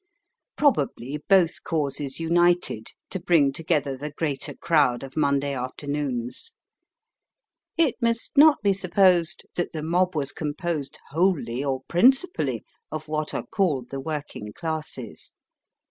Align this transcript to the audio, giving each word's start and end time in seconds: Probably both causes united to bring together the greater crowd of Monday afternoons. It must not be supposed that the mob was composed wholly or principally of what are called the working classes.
Probably 0.57 1.19
both 1.29 1.61
causes 1.63 2.19
united 2.19 2.87
to 3.11 3.19
bring 3.19 3.51
together 3.53 3.95
the 3.95 4.09
greater 4.09 4.55
crowd 4.55 5.03
of 5.03 5.15
Monday 5.15 5.53
afternoons. 5.53 6.53
It 7.77 7.97
must 8.01 8.35
not 8.35 8.63
be 8.63 8.73
supposed 8.73 9.45
that 9.53 9.73
the 9.73 9.83
mob 9.83 10.15
was 10.15 10.31
composed 10.31 10.97
wholly 11.11 11.63
or 11.63 11.83
principally 11.87 12.63
of 12.91 13.07
what 13.07 13.35
are 13.35 13.45
called 13.45 13.91
the 13.91 13.99
working 13.99 14.53
classes. 14.53 15.33